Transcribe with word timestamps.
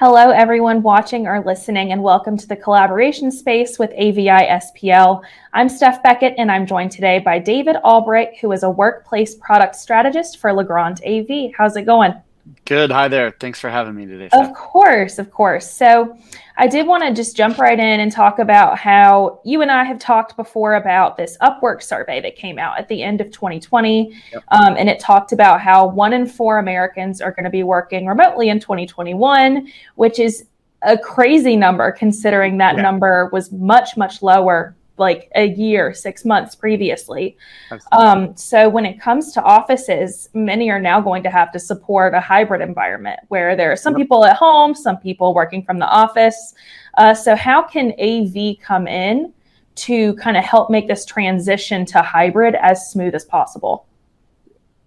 Hello, 0.00 0.30
everyone 0.30 0.80
watching 0.84 1.26
or 1.26 1.42
listening, 1.44 1.90
and 1.90 2.00
welcome 2.00 2.36
to 2.36 2.46
the 2.46 2.54
collaboration 2.54 3.32
space 3.32 3.80
with 3.80 3.90
AVI 3.96 4.28
SPL. 4.28 5.24
I'm 5.52 5.68
Steph 5.68 6.04
Beckett, 6.04 6.36
and 6.38 6.52
I'm 6.52 6.68
joined 6.68 6.92
today 6.92 7.18
by 7.18 7.40
David 7.40 7.74
Albright, 7.82 8.38
who 8.40 8.52
is 8.52 8.62
a 8.62 8.70
workplace 8.70 9.34
product 9.34 9.74
strategist 9.74 10.38
for 10.38 10.52
Legrand 10.52 11.00
AV. 11.04 11.50
How's 11.58 11.76
it 11.76 11.82
going? 11.82 12.14
Good. 12.64 12.90
Hi 12.90 13.08
there. 13.08 13.30
Thanks 13.30 13.60
for 13.60 13.70
having 13.70 13.94
me 13.94 14.06
today. 14.06 14.28
Of 14.32 14.54
course, 14.54 15.18
of 15.18 15.30
course. 15.30 15.70
So, 15.70 16.16
I 16.60 16.66
did 16.66 16.88
want 16.88 17.04
to 17.04 17.14
just 17.14 17.36
jump 17.36 17.58
right 17.58 17.78
in 17.78 18.00
and 18.00 18.10
talk 18.10 18.40
about 18.40 18.76
how 18.76 19.40
you 19.44 19.62
and 19.62 19.70
I 19.70 19.84
have 19.84 20.00
talked 20.00 20.36
before 20.36 20.74
about 20.74 21.16
this 21.16 21.38
Upwork 21.40 21.82
survey 21.82 22.20
that 22.20 22.34
came 22.34 22.58
out 22.58 22.76
at 22.78 22.88
the 22.88 23.00
end 23.00 23.20
of 23.20 23.30
2020. 23.30 24.12
Yep. 24.32 24.44
Um, 24.48 24.76
and 24.76 24.88
it 24.88 24.98
talked 24.98 25.30
about 25.30 25.60
how 25.60 25.86
one 25.86 26.12
in 26.12 26.26
four 26.26 26.58
Americans 26.58 27.20
are 27.20 27.30
going 27.30 27.44
to 27.44 27.50
be 27.50 27.62
working 27.62 28.06
remotely 28.06 28.48
in 28.48 28.58
2021, 28.58 29.68
which 29.94 30.18
is 30.18 30.46
a 30.82 30.98
crazy 30.98 31.56
number 31.56 31.92
considering 31.92 32.58
that 32.58 32.74
yeah. 32.74 32.82
number 32.82 33.30
was 33.32 33.52
much, 33.52 33.96
much 33.96 34.20
lower 34.20 34.74
like 34.98 35.30
a 35.34 35.46
year, 35.46 35.94
six 35.94 36.24
months 36.24 36.54
previously. 36.54 37.36
Um, 37.92 38.36
so 38.36 38.68
when 38.68 38.84
it 38.84 39.00
comes 39.00 39.32
to 39.32 39.42
offices, 39.42 40.28
many 40.34 40.70
are 40.70 40.80
now 40.80 41.00
going 41.00 41.22
to 41.22 41.30
have 41.30 41.52
to 41.52 41.58
support 41.58 42.14
a 42.14 42.20
hybrid 42.20 42.60
environment 42.60 43.20
where 43.28 43.56
there 43.56 43.72
are 43.72 43.76
some 43.76 43.94
yep. 43.94 44.02
people 44.02 44.24
at 44.24 44.36
home, 44.36 44.74
some 44.74 44.96
people 44.98 45.34
working 45.34 45.62
from 45.62 45.78
the 45.78 45.88
office. 45.88 46.54
Uh, 46.96 47.14
so 47.14 47.36
how 47.36 47.62
can 47.62 47.92
AV 48.00 48.58
come 48.62 48.86
in 48.86 49.32
to 49.76 50.14
kind 50.14 50.36
of 50.36 50.44
help 50.44 50.70
make 50.70 50.88
this 50.88 51.04
transition 51.04 51.84
to 51.86 52.02
hybrid 52.02 52.56
as 52.56 52.90
smooth 52.90 53.14
as 53.14 53.24
possible? 53.24 53.86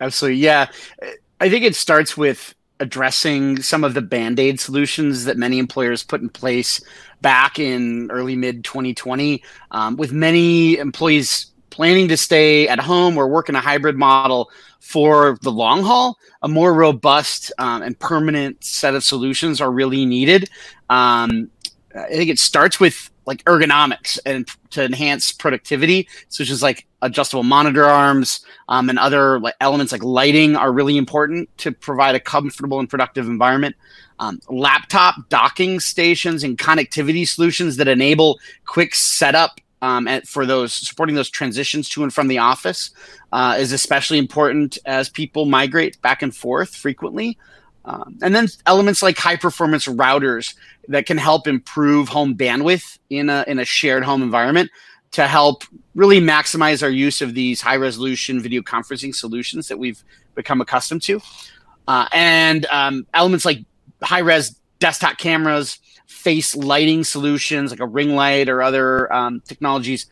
Absolutely, 0.00 0.40
yeah. 0.40 0.66
I 1.40 1.48
think 1.48 1.64
it 1.64 1.74
starts 1.74 2.16
with 2.16 2.54
addressing 2.80 3.62
some 3.62 3.84
of 3.84 3.94
the 3.94 4.02
band-aid 4.02 4.58
solutions 4.58 5.24
that 5.24 5.36
many 5.36 5.58
employers 5.58 6.02
put 6.02 6.20
in 6.20 6.28
place 6.28 6.80
back 7.20 7.58
in 7.58 8.10
early 8.10 8.36
mid 8.36 8.64
2020 8.64 9.42
um, 9.70 9.96
with 9.96 10.12
many 10.12 10.76
employees 10.78 11.52
planning 11.70 12.08
to 12.08 12.16
stay 12.16 12.68
at 12.68 12.78
home 12.78 13.16
or 13.16 13.28
work 13.28 13.48
in 13.48 13.56
a 13.56 13.60
hybrid 13.60 13.96
model 13.96 14.50
for 14.80 15.38
the 15.42 15.50
long 15.50 15.82
haul. 15.82 16.16
A 16.42 16.48
more 16.48 16.74
robust 16.74 17.52
um, 17.58 17.82
and 17.82 17.98
permanent 17.98 18.62
set 18.62 18.94
of 18.94 19.02
solutions 19.02 19.60
are 19.60 19.72
really 19.72 20.04
needed. 20.04 20.48
Um, 20.90 21.50
i 21.94 22.08
think 22.08 22.28
it 22.28 22.38
starts 22.38 22.80
with 22.80 23.10
like 23.26 23.42
ergonomics 23.44 24.18
and 24.26 24.48
to 24.70 24.84
enhance 24.84 25.32
productivity 25.32 26.08
such 26.28 26.50
as 26.50 26.62
like 26.62 26.86
adjustable 27.02 27.42
monitor 27.42 27.84
arms 27.84 28.44
um, 28.68 28.88
and 28.88 28.98
other 28.98 29.38
like 29.40 29.54
elements 29.60 29.92
like 29.92 30.02
lighting 30.02 30.56
are 30.56 30.72
really 30.72 30.96
important 30.96 31.48
to 31.58 31.72
provide 31.72 32.14
a 32.14 32.20
comfortable 32.20 32.78
and 32.78 32.88
productive 32.88 33.26
environment 33.26 33.76
um, 34.18 34.40
laptop 34.48 35.16
docking 35.28 35.80
stations 35.80 36.44
and 36.44 36.58
connectivity 36.58 37.26
solutions 37.26 37.76
that 37.76 37.88
enable 37.88 38.38
quick 38.64 38.94
setup 38.94 39.60
um, 39.84 40.08
and 40.08 40.26
for 40.26 40.46
those 40.46 40.72
supporting 40.72 41.14
those 41.14 41.28
transitions 41.28 41.90
to 41.90 42.02
and 42.02 42.14
from 42.14 42.28
the 42.28 42.38
office 42.38 42.90
uh, 43.32 43.56
is 43.58 43.70
especially 43.70 44.16
important 44.16 44.78
as 44.86 45.10
people 45.10 45.44
migrate 45.44 46.00
back 46.00 46.22
and 46.22 46.34
forth 46.34 46.74
frequently. 46.74 47.36
Um, 47.84 48.18
and 48.22 48.34
then 48.34 48.48
elements 48.66 49.02
like 49.02 49.18
high 49.18 49.36
performance 49.36 49.86
routers 49.86 50.54
that 50.88 51.06
can 51.06 51.18
help 51.18 51.46
improve 51.46 52.08
home 52.08 52.34
bandwidth 52.34 52.98
in 53.10 53.28
a, 53.28 53.44
in 53.46 53.58
a 53.58 53.64
shared 53.64 54.04
home 54.04 54.22
environment 54.22 54.70
to 55.12 55.28
help 55.28 55.64
really 55.94 56.20
maximize 56.20 56.82
our 56.82 56.90
use 56.90 57.22
of 57.22 57.34
these 57.34 57.60
high 57.60 57.76
resolution 57.76 58.40
video 58.40 58.62
conferencing 58.62 59.14
solutions 59.14 59.68
that 59.68 59.78
we've 59.78 60.02
become 60.34 60.60
accustomed 60.60 61.02
to. 61.02 61.20
Uh, 61.86 62.08
and 62.12 62.66
um, 62.66 63.06
elements 63.14 63.44
like 63.44 63.58
high 64.02 64.18
res 64.20 64.56
desktop 64.80 65.18
cameras, 65.18 65.78
face 66.06 66.56
lighting 66.56 67.04
solutions 67.04 67.70
like 67.70 67.80
a 67.80 67.86
ring 67.86 68.14
light 68.14 68.48
or 68.48 68.62
other 68.62 69.12
um, 69.12 69.40
technologies, 69.46 70.06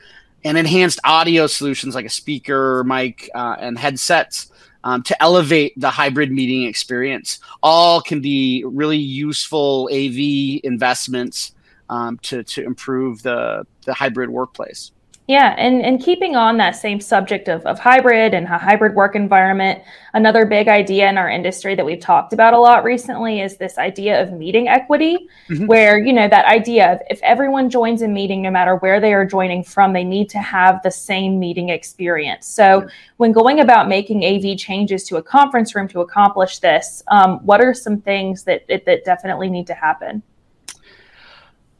and 0.45 0.57
enhanced 0.57 1.01
audio 1.05 1.47
solutions 1.47 1.95
like 1.95 2.07
a 2.07 2.11
speaker, 2.11 2.85
mic, 2.85 3.29
uh, 3.35 3.57
and 3.59 3.79
headsets 3.79 4.53
um, 4.85 5.03
to 5.05 5.23
elevate 5.23 5.73
the 5.77 5.91
hybrid 5.91 6.31
meeting 6.31 6.65
experience. 6.65 7.39
All 7.63 8.01
can 8.01 8.21
be 8.21 8.65
really 8.67 8.99
useful 8.99 9.89
AV 9.93 10.61
investments 10.65 11.55
um, 11.89 12.19
to, 12.23 12.43
to 12.45 12.65
improve 12.65 13.23
the, 13.23 13.67
the 13.85 13.95
hybrid 13.95 14.31
workplace. 14.31 14.93
Yeah, 15.29 15.55
and, 15.57 15.83
and 15.83 16.03
keeping 16.03 16.35
on 16.35 16.57
that 16.57 16.75
same 16.75 17.01
subject 17.01 17.47
of, 17.49 17.65
of 17.65 17.79
hybrid 17.79 18.35
and 18.35 18.45
a 18.47 18.59
hybrid 18.59 18.97
work 18.97 19.15
environment, 19.15 19.81
another 20.15 20.45
big 20.45 20.67
idea 20.67 21.09
in 21.09 21.17
our 21.17 21.31
industry 21.31 21.77
that 21.77 21.87
we've 21.87 22.01
talked 22.01 22.33
about 22.33 22.55
a 22.55 22.59
lot 22.59 22.83
recently 22.83 23.41
is 23.41 23.57
this 23.57 23.79
idea 23.79 24.21
of 24.21 24.33
meeting 24.33 24.67
equity, 24.67 25.29
mm-hmm. 25.49 25.67
where, 25.67 25.97
you 25.97 26.13
know, 26.13 26.29
that 26.29 26.45
idea 26.47 26.95
of 26.95 27.01
if 27.09 27.21
everyone 27.23 27.71
joins 27.71 28.03
a 28.03 28.09
meeting, 28.09 28.43
no 28.43 28.51
matter 28.51 28.77
where 28.77 29.01
they 29.01 29.15
are 29.15 29.25
joining 29.25 29.63
from, 29.63 29.93
they 29.93 30.03
need 30.03 30.29
to 30.31 30.39
have 30.39 30.83
the 30.83 30.91
same 30.91 31.39
meeting 31.39 31.69
experience. 31.69 32.49
So 32.49 32.89
when 33.19 33.31
going 33.31 33.61
about 33.61 33.89
making 33.89 34.25
AV 34.25 34.59
changes 34.59 35.05
to 35.05 35.19
a 35.19 35.23
conference 35.23 35.73
room 35.77 35.87
to 35.89 36.01
accomplish 36.01 36.59
this, 36.59 37.01
um, 37.07 37.39
what 37.47 37.61
are 37.61 37.75
some 37.75 38.01
things 38.01 38.43
that, 38.43 38.67
that 38.67 39.05
definitely 39.05 39.51
need 39.51 39.69
to 39.69 39.75
happen? 39.75 40.25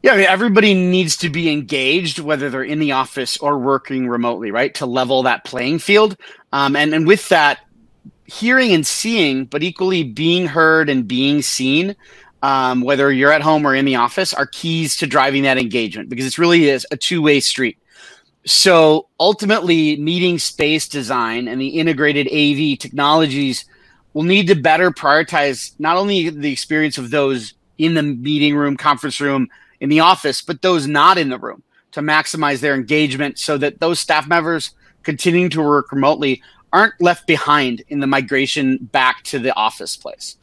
Yeah, 0.03 0.11
I 0.11 0.17
mean, 0.17 0.25
everybody 0.25 0.73
needs 0.73 1.15
to 1.17 1.29
be 1.29 1.49
engaged, 1.49 2.19
whether 2.19 2.49
they're 2.49 2.61
in 2.61 2.79
the 2.79 2.91
office 2.91 3.37
or 3.37 3.57
working 3.57 4.09
remotely, 4.09 4.51
right? 4.51 4.73
To 4.75 4.85
level 4.85 5.23
that 5.23 5.45
playing 5.45 5.79
field. 5.79 6.17
Um, 6.51 6.75
and, 6.75 6.93
and 6.93 7.07
with 7.07 7.29
that, 7.29 7.61
hearing 8.25 8.73
and 8.73 8.85
seeing, 8.85 9.45
but 9.45 9.63
equally 9.63 10.03
being 10.03 10.45
heard 10.45 10.89
and 10.89 11.07
being 11.07 11.41
seen, 11.41 11.95
um, 12.41 12.81
whether 12.81 13.13
you're 13.13 13.31
at 13.31 13.41
home 13.41 13.65
or 13.65 13.73
in 13.73 13.85
the 13.85 13.95
office, 13.95 14.33
are 14.33 14.45
keys 14.45 14.97
to 14.97 15.07
driving 15.07 15.43
that 15.43 15.57
engagement 15.57 16.09
because 16.09 16.25
it 16.25 16.37
really 16.37 16.67
is 16.67 16.85
a 16.91 16.97
two 16.97 17.21
way 17.21 17.39
street. 17.39 17.77
So 18.45 19.07
ultimately, 19.21 19.95
meeting 19.95 20.37
space 20.37 20.89
design 20.89 21.47
and 21.47 21.61
the 21.61 21.79
integrated 21.79 22.27
AV 22.27 22.77
technologies 22.77 23.63
will 24.11 24.23
need 24.23 24.47
to 24.47 24.55
better 24.55 24.91
prioritize 24.91 25.73
not 25.79 25.95
only 25.95 26.29
the 26.29 26.51
experience 26.51 26.97
of 26.97 27.09
those 27.09 27.53
in 27.77 27.93
the 27.93 28.03
meeting 28.03 28.53
room, 28.53 28.75
conference 28.75 29.21
room, 29.21 29.47
in 29.83 29.89
the 29.89 29.99
office, 29.99 30.41
but 30.41 30.61
those 30.61 30.87
not 30.87 31.17
in 31.17 31.27
the 31.27 31.37
room 31.37 31.61
to 31.91 31.99
maximize 31.99 32.61
their 32.61 32.73
engagement 32.73 33.37
so 33.37 33.57
that 33.57 33.81
those 33.81 33.99
staff 33.99 34.25
members 34.25 34.71
continuing 35.03 35.49
to 35.49 35.61
work 35.61 35.91
remotely 35.91 36.41
aren't 36.71 36.93
left 37.01 37.27
behind 37.27 37.83
in 37.89 37.99
the 37.99 38.07
migration 38.07 38.77
back 38.77 39.23
to 39.23 39.37
the 39.37 39.53
office 39.55 39.97
place. 39.97 40.37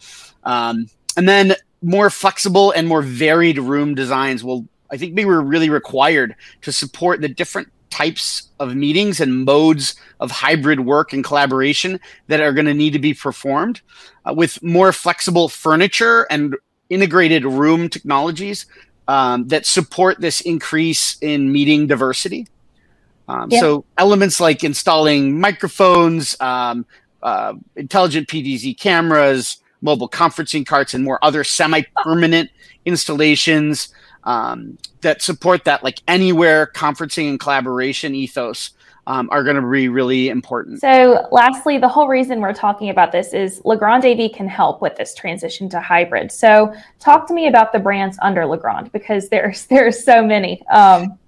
Um, 0.45 0.91
and 1.17 1.27
then 1.27 1.55
more 1.81 2.11
flexible 2.11 2.71
and 2.73 2.87
more 2.87 3.01
varied 3.01 3.59
room 3.59 3.95
designs 3.95 4.45
will, 4.45 4.69
I 4.93 4.99
think, 4.99 5.15
be 5.15 5.25
really 5.25 5.71
required 5.71 6.37
to 6.61 6.71
support 6.71 7.23
the 7.23 7.29
different 7.29 7.69
types 7.89 8.51
of 8.61 8.77
meetings 8.77 9.21
and 9.21 9.47
modes 9.47 9.95
of 10.21 10.31
hybrid 10.31 10.81
work 10.81 11.15
and 11.15 11.25
collaboration 11.25 11.99
that 12.27 12.43
are 12.43 12.53
going 12.53 12.67
to 12.67 12.75
need 12.75 12.93
to 12.93 12.99
be 12.99 13.15
performed 13.15 13.81
uh, 14.27 14.35
with 14.37 14.63
more 14.63 14.93
flexible 14.93 15.49
furniture 15.49 16.27
and 16.31 16.55
integrated 16.91 17.45
room 17.45 17.89
technologies 17.89 18.67
um, 19.11 19.49
that 19.49 19.67
support 19.67 20.21
this 20.21 20.41
increase 20.43 21.19
in 21.21 21.51
meeting 21.51 21.89
diversity. 21.89 22.47
Um, 23.27 23.51
yeah. 23.51 23.59
So 23.59 23.85
elements 23.99 24.39
like 24.39 24.63
installing 24.63 25.41
microphones, 25.41 26.41
um, 26.41 26.87
uh, 27.21 27.55
intelligent 27.75 28.29
PTZ 28.29 28.79
cameras, 28.79 29.57
mobile 29.83 30.09
conferencing 30.09 30.65
carts, 30.65 30.95
and 30.95 31.03
more 31.03 31.19
other 31.25 31.43
semi-permanent 31.43 32.51
installations 32.85 33.89
um, 34.23 34.79
that 35.01 35.23
support 35.23 35.65
that 35.65 35.83
like 35.83 36.01
anywhere 36.07 36.71
conferencing 36.73 37.31
and 37.31 37.41
collaboration 37.41 38.15
ethos 38.15 38.71
um, 39.11 39.29
are 39.33 39.43
going 39.43 39.57
to 39.57 39.69
be 39.69 39.89
really 39.89 40.29
important. 40.29 40.81
So, 40.81 41.27
lastly, 41.33 41.79
the 41.79 41.89
whole 41.89 42.07
reason 42.07 42.41
we're 42.41 42.55
talking 42.55 42.91
about 42.91 43.11
this 43.11 43.35
is 43.35 43.61
Legrand 43.65 44.05
AV 44.05 44.31
can 44.33 44.47
help 44.47 44.81
with 44.81 44.95
this 44.95 45.17
transition 45.17 45.69
to 45.71 45.81
hybrid. 45.81 46.31
So, 46.31 46.73
talk 47.01 47.27
to 47.27 47.35
me 47.35 47.49
about 47.49 47.73
the 47.73 47.81
brands 47.81 48.17
under 48.23 48.47
Legrand 48.47 48.93
because 48.93 49.29
there's 49.29 49.67
there's 49.71 50.05
so 50.05 50.25
many. 50.25 50.65
Um, 50.69 51.19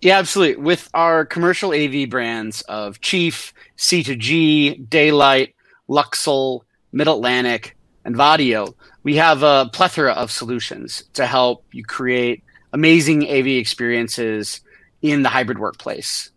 yeah, 0.00 0.18
absolutely. 0.18 0.62
With 0.62 0.88
our 0.94 1.26
commercial 1.26 1.72
AV 1.72 2.08
brands 2.08 2.62
of 2.62 3.00
Chief, 3.00 3.52
C2G, 3.76 4.88
Da-Lite, 4.88 5.54
Luxul, 5.88 6.60
Mid 6.92 7.08
Atlantic, 7.08 7.76
and 8.04 8.14
Vaddio, 8.14 8.72
we 9.02 9.16
have 9.16 9.42
a 9.42 9.68
plethora 9.72 10.12
of 10.12 10.30
solutions 10.30 11.04
to 11.14 11.26
help 11.26 11.64
you 11.72 11.84
create 11.84 12.44
amazing 12.72 13.28
AV 13.28 13.48
experiences 13.48 14.60
in 15.02 15.24
the 15.24 15.28
hybrid 15.28 15.58
workplace. 15.58 16.31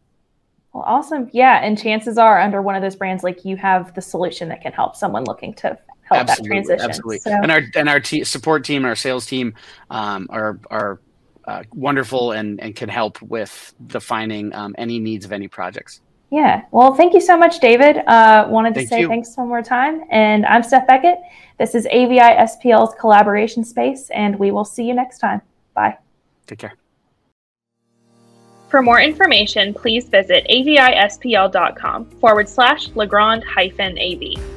Well, 0.75 0.83
awesome. 0.85 1.29
Yeah. 1.31 1.61
And 1.63 1.81
chances 1.81 2.17
are, 2.17 2.41
under 2.41 2.61
one 2.61 2.75
of 2.75 2.81
those 2.81 2.97
brands, 2.97 3.23
like 3.23 3.45
you 3.45 3.55
have 3.55 3.93
the 3.93 4.01
solution 4.01 4.49
that 4.49 4.61
can 4.61 4.73
help 4.73 4.97
someone 4.97 5.23
looking 5.23 5.53
to 5.53 5.79
help 6.01 6.19
absolutely, 6.19 6.49
that 6.49 6.65
transition. 6.65 6.89
Absolutely. 6.89 7.19
So. 7.19 7.31
And 7.31 7.49
our 7.49 7.61
and 7.75 7.87
our 7.87 8.03
support 8.03 8.65
team 8.65 8.83
our 8.83 8.95
sales 8.95 9.25
team 9.25 9.53
um, 9.89 10.27
are 10.29 10.59
are 10.69 10.99
uh, 11.45 11.63
wonderful 11.73 12.33
and 12.33 12.59
and 12.59 12.75
can 12.75 12.89
help 12.89 13.21
with 13.21 13.73
defining 13.87 14.53
um, 14.53 14.75
any 14.77 14.99
needs 14.99 15.23
of 15.23 15.31
any 15.31 15.47
projects. 15.47 16.01
Yeah. 16.29 16.63
Well, 16.71 16.93
thank 16.93 17.13
you 17.13 17.21
so 17.21 17.37
much, 17.37 17.61
David. 17.61 17.99
Uh, 18.05 18.45
wanted 18.49 18.73
to 18.73 18.81
thank 18.81 18.89
say 18.89 18.99
you. 18.99 19.07
thanks 19.07 19.37
one 19.37 19.47
more 19.47 19.61
time. 19.61 20.03
And 20.11 20.45
I'm 20.45 20.61
Steph 20.61 20.87
Beckett. 20.87 21.19
This 21.57 21.73
is 21.73 21.85
AVI 21.85 22.19
SPL's 22.19 22.93
collaboration 22.99 23.63
space, 23.63 24.09
and 24.09 24.37
we 24.37 24.51
will 24.51 24.65
see 24.65 24.83
you 24.83 24.93
next 24.93 25.19
time. 25.19 25.41
Bye. 25.73 25.97
Take 26.47 26.59
care. 26.59 26.73
For 28.69 28.81
more 28.81 28.99
information, 28.99 29.73
please 29.73 30.09
visit 30.09 30.45
avispl.com 30.49 32.05
forward 32.19 32.49
slash 32.49 32.89
Legrand 32.95 33.43
hyphen 33.43 33.97
AV. 33.97 34.54